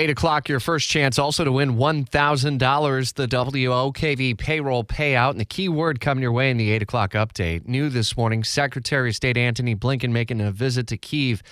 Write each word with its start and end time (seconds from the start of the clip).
8 0.00 0.08
o'clock, 0.08 0.48
your 0.48 0.60
first 0.60 0.88
chance 0.88 1.18
also 1.18 1.44
to 1.44 1.52
win 1.52 1.76
$1,000, 1.76 3.14
the 3.16 3.26
WOKV 3.28 4.38
payroll 4.38 4.82
payout. 4.82 5.32
And 5.32 5.40
the 5.40 5.44
key 5.44 5.68
word 5.68 6.00
coming 6.00 6.22
your 6.22 6.32
way 6.32 6.50
in 6.50 6.56
the 6.56 6.70
8 6.70 6.80
o'clock 6.80 7.12
update. 7.12 7.68
New 7.68 7.90
this 7.90 8.16
morning, 8.16 8.42
Secretary 8.42 9.10
of 9.10 9.16
State 9.16 9.36
Antony 9.36 9.76
Blinken 9.76 10.10
making 10.10 10.40
a 10.40 10.52
visit 10.52 10.86
to 10.86 10.96
Kiev 10.96 11.42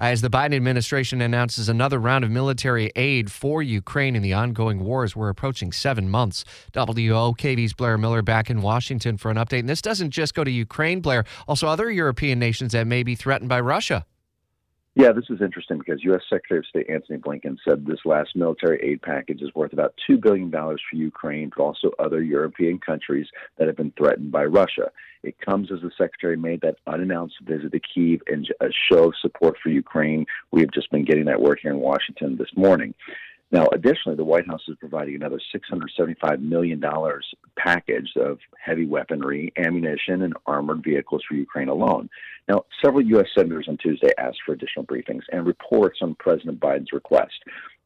uh, 0.00 0.04
as 0.04 0.22
the 0.22 0.30
Biden 0.30 0.56
administration 0.56 1.20
announces 1.20 1.68
another 1.68 1.98
round 1.98 2.24
of 2.24 2.30
military 2.30 2.90
aid 2.96 3.30
for 3.30 3.62
Ukraine 3.62 4.16
in 4.16 4.22
the 4.22 4.32
ongoing 4.32 4.82
wars. 4.82 5.14
We're 5.14 5.28
approaching 5.28 5.70
seven 5.70 6.08
months. 6.08 6.46
WOKV's 6.72 7.74
Blair 7.74 7.98
Miller 7.98 8.22
back 8.22 8.48
in 8.48 8.62
Washington 8.62 9.18
for 9.18 9.30
an 9.30 9.36
update. 9.36 9.60
And 9.60 9.68
this 9.68 9.82
doesn't 9.82 10.12
just 10.12 10.32
go 10.32 10.44
to 10.44 10.50
Ukraine, 10.50 11.02
Blair, 11.02 11.26
also 11.46 11.68
other 11.68 11.90
European 11.90 12.38
nations 12.38 12.72
that 12.72 12.86
may 12.86 13.02
be 13.02 13.14
threatened 13.14 13.50
by 13.50 13.60
Russia. 13.60 14.06
Yeah, 14.98 15.12
this 15.12 15.26
is 15.30 15.40
interesting 15.40 15.78
because 15.78 16.02
U.S. 16.02 16.22
Secretary 16.28 16.58
of 16.58 16.66
State 16.66 16.90
Antony 16.90 17.20
Blinken 17.20 17.56
said 17.64 17.86
this 17.86 18.00
last 18.04 18.34
military 18.34 18.80
aid 18.82 19.00
package 19.00 19.40
is 19.42 19.54
worth 19.54 19.72
about 19.72 19.94
$2 20.10 20.20
billion 20.20 20.50
for 20.50 20.76
Ukraine, 20.92 21.52
but 21.56 21.62
also 21.62 21.92
other 22.00 22.20
European 22.20 22.80
countries 22.80 23.28
that 23.58 23.68
have 23.68 23.76
been 23.76 23.92
threatened 23.96 24.32
by 24.32 24.44
Russia. 24.44 24.90
It 25.22 25.38
comes 25.40 25.70
as 25.70 25.82
the 25.82 25.92
Secretary 25.96 26.36
made 26.36 26.62
that 26.62 26.78
unannounced 26.88 27.36
visit 27.42 27.70
to 27.70 27.78
Kiev 27.78 28.22
and 28.26 28.52
a 28.60 28.70
show 28.90 29.04
of 29.04 29.14
support 29.22 29.56
for 29.62 29.68
Ukraine. 29.68 30.26
We 30.50 30.62
have 30.62 30.72
just 30.72 30.90
been 30.90 31.04
getting 31.04 31.26
that 31.26 31.40
word 31.40 31.60
here 31.62 31.70
in 31.70 31.78
Washington 31.78 32.36
this 32.36 32.50
morning. 32.56 32.92
Now, 33.50 33.66
additionally, 33.72 34.16
the 34.16 34.24
White 34.24 34.46
House 34.46 34.60
is 34.68 34.76
providing 34.78 35.14
another 35.14 35.40
$675 35.54 36.40
million 36.40 36.82
package 37.56 38.10
of 38.16 38.38
heavy 38.62 38.86
weaponry, 38.86 39.52
ammunition, 39.56 40.22
and 40.22 40.34
armored 40.46 40.84
vehicles 40.84 41.22
for 41.26 41.34
Ukraine 41.34 41.68
alone. 41.68 42.10
Now, 42.46 42.64
several 42.84 43.02
U.S. 43.06 43.28
senators 43.34 43.66
on 43.68 43.78
Tuesday 43.78 44.10
asked 44.18 44.38
for 44.44 44.52
additional 44.52 44.84
briefings 44.84 45.22
and 45.32 45.46
reports 45.46 46.00
on 46.02 46.14
President 46.16 46.60
Biden's 46.60 46.92
request. 46.92 47.32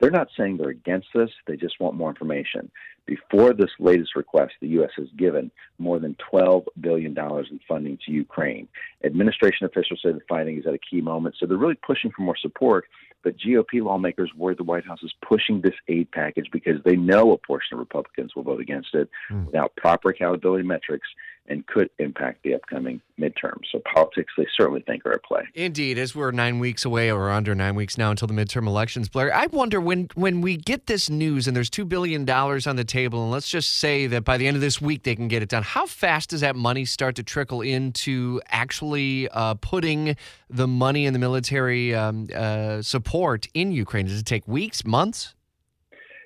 They're 0.00 0.10
not 0.10 0.28
saying 0.36 0.56
they're 0.56 0.70
against 0.70 1.08
this, 1.14 1.30
they 1.46 1.56
just 1.56 1.80
want 1.80 1.96
more 1.96 2.08
information. 2.10 2.70
Before 3.06 3.52
this 3.52 3.70
latest 3.80 4.14
request, 4.16 4.52
the 4.60 4.68
U.S. 4.68 4.90
has 4.96 5.08
given 5.16 5.50
more 5.78 5.98
than 5.98 6.16
$12 6.32 6.66
billion 6.80 7.16
in 7.18 7.60
funding 7.66 7.98
to 8.04 8.12
Ukraine. 8.12 8.68
Administration 9.02 9.66
officials 9.66 10.00
say 10.04 10.12
the 10.12 10.20
fighting 10.28 10.58
is 10.58 10.66
at 10.66 10.74
a 10.74 10.78
key 10.78 11.00
moment, 11.00 11.34
so 11.38 11.46
they're 11.46 11.56
really 11.56 11.78
pushing 11.82 12.12
for 12.12 12.22
more 12.22 12.36
support 12.36 12.84
but 13.24 13.36
GOP 13.38 13.82
lawmakers 13.82 14.30
worry 14.36 14.54
the 14.54 14.62
White 14.62 14.86
House 14.86 15.00
is 15.02 15.12
pushing 15.26 15.60
this 15.60 15.74
aid 15.88 16.10
package 16.12 16.46
because 16.52 16.80
they 16.84 16.96
know 16.96 17.32
a 17.32 17.38
portion 17.38 17.74
of 17.74 17.80
Republicans 17.80 18.34
will 18.34 18.42
vote 18.42 18.60
against 18.60 18.94
it 18.94 19.08
mm. 19.30 19.46
without 19.46 19.74
proper 19.76 20.10
accountability 20.10 20.64
metrics 20.64 21.08
and 21.48 21.66
could 21.66 21.90
impact 21.98 22.42
the 22.42 22.54
upcoming 22.54 23.00
midterms. 23.18 23.64
So 23.72 23.80
politics, 23.92 24.32
they 24.36 24.46
certainly 24.56 24.82
think 24.82 25.04
are 25.06 25.12
at 25.12 25.24
play. 25.24 25.42
Indeed, 25.54 25.98
as 25.98 26.14
we're 26.14 26.30
nine 26.30 26.58
weeks 26.58 26.84
away 26.84 27.10
or 27.10 27.30
under 27.30 27.54
nine 27.54 27.74
weeks 27.74 27.98
now 27.98 28.10
until 28.10 28.28
the 28.28 28.34
midterm 28.34 28.66
elections, 28.66 29.08
Blair, 29.08 29.34
I 29.34 29.46
wonder 29.46 29.80
when 29.80 30.08
when 30.14 30.40
we 30.40 30.56
get 30.56 30.86
this 30.86 31.10
news 31.10 31.46
and 31.46 31.56
there's 31.56 31.70
two 31.70 31.84
billion 31.84 32.24
dollars 32.24 32.66
on 32.66 32.76
the 32.76 32.84
table, 32.84 33.22
and 33.22 33.30
let's 33.30 33.48
just 33.48 33.78
say 33.78 34.06
that 34.06 34.24
by 34.24 34.36
the 34.36 34.46
end 34.46 34.56
of 34.56 34.60
this 34.60 34.80
week 34.80 35.02
they 35.02 35.16
can 35.16 35.28
get 35.28 35.42
it 35.42 35.48
done. 35.48 35.62
How 35.62 35.86
fast 35.86 36.30
does 36.30 36.42
that 36.42 36.56
money 36.56 36.84
start 36.84 37.16
to 37.16 37.22
trickle 37.22 37.62
into 37.62 38.40
actually 38.48 39.28
uh, 39.30 39.54
putting 39.54 40.16
the 40.50 40.68
money 40.68 41.06
and 41.06 41.14
the 41.14 41.18
military 41.18 41.94
um, 41.94 42.28
uh, 42.34 42.82
support 42.82 43.46
in 43.54 43.72
Ukraine? 43.72 44.06
Does 44.06 44.20
it 44.20 44.26
take 44.26 44.46
weeks, 44.46 44.84
months? 44.84 45.34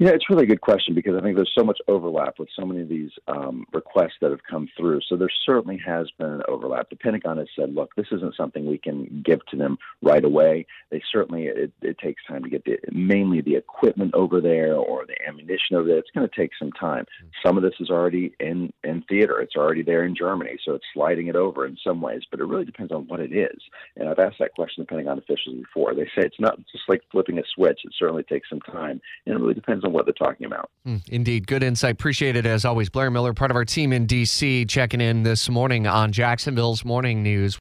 Yeah, 0.00 0.10
it's 0.10 0.28
really 0.28 0.42
a 0.42 0.48
good 0.48 0.60
question 0.60 0.92
because 0.92 1.14
I 1.16 1.20
think 1.20 1.36
there's 1.36 1.52
so 1.56 1.62
much 1.62 1.78
overlap 1.86 2.40
with 2.40 2.48
so 2.58 2.66
many 2.66 2.80
of 2.80 2.88
these 2.88 3.12
um, 3.28 3.64
requests 3.72 4.16
that 4.20 4.32
have 4.32 4.42
come 4.42 4.68
through. 4.76 5.00
So 5.08 5.14
there 5.14 5.28
certainly 5.46 5.80
has 5.86 6.10
been 6.18 6.30
an 6.30 6.42
overlap. 6.48 6.90
The 6.90 6.96
Pentagon 6.96 7.38
has 7.38 7.46
said, 7.56 7.72
look, 7.72 7.94
this 7.94 8.08
isn't 8.10 8.34
something 8.34 8.66
we 8.66 8.76
can 8.76 9.22
give 9.24 9.46
to 9.46 9.56
them 9.56 9.78
right 10.02 10.24
away. 10.24 10.66
They 10.90 11.00
certainly, 11.12 11.44
it, 11.44 11.72
it 11.80 11.96
takes 11.98 12.24
time 12.26 12.42
to 12.42 12.50
get 12.50 12.64
the, 12.64 12.78
mainly 12.90 13.40
the 13.40 13.54
equipment 13.54 14.14
over 14.14 14.40
there 14.40 14.74
or 14.74 15.06
the 15.06 15.14
ammunition 15.28 15.76
over 15.76 15.86
there. 15.86 15.98
It's 15.98 16.10
going 16.12 16.28
to 16.28 16.36
take 16.36 16.50
some 16.58 16.72
time. 16.72 17.04
Some 17.46 17.56
of 17.56 17.62
this 17.62 17.74
is 17.78 17.88
already 17.88 18.34
in, 18.40 18.72
in 18.82 19.04
theater. 19.08 19.40
It's 19.40 19.54
already 19.54 19.82
there 19.82 20.04
in 20.04 20.16
Germany. 20.16 20.58
So 20.64 20.74
it's 20.74 20.86
sliding 20.92 21.28
it 21.28 21.36
over 21.36 21.66
in 21.66 21.76
some 21.86 22.00
ways, 22.00 22.22
but 22.32 22.40
it 22.40 22.46
really 22.46 22.64
depends 22.64 22.90
on 22.90 23.06
what 23.06 23.20
it 23.20 23.32
is. 23.32 23.62
And 23.96 24.08
I've 24.08 24.18
asked 24.18 24.40
that 24.40 24.54
question 24.54 24.84
to 24.84 24.88
Pentagon 24.88 25.18
officials 25.18 25.54
before. 25.56 25.94
They 25.94 26.06
say 26.06 26.26
it's 26.26 26.40
not 26.40 26.58
just 26.72 26.88
like 26.88 27.02
flipping 27.12 27.38
a 27.38 27.44
switch. 27.54 27.82
It 27.84 27.94
certainly 27.96 28.24
takes 28.24 28.50
some 28.50 28.60
time. 28.60 29.00
And 29.24 29.36
it 29.36 29.40
really 29.40 29.54
depends 29.54 29.83
on 29.84 29.92
what 29.92 30.06
they're 30.06 30.14
talking 30.14 30.46
about. 30.46 30.70
Mm, 30.86 31.02
indeed. 31.08 31.46
Good 31.46 31.62
insight. 31.62 31.92
Appreciate 31.92 32.36
it 32.36 32.46
as 32.46 32.64
always. 32.64 32.88
Blair 32.88 33.10
Miller, 33.10 33.34
part 33.34 33.50
of 33.50 33.56
our 33.56 33.64
team 33.64 33.92
in 33.92 34.06
D.C., 34.06 34.64
checking 34.66 35.00
in 35.00 35.22
this 35.22 35.48
morning 35.48 35.86
on 35.86 36.12
Jacksonville's 36.12 36.84
Morning 36.84 37.22
News. 37.22 37.52